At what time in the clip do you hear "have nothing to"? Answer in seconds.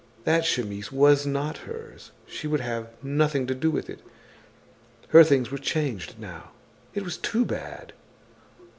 2.59-3.53